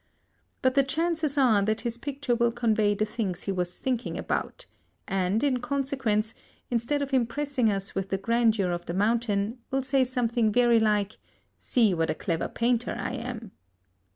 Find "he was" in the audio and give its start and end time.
3.43-3.77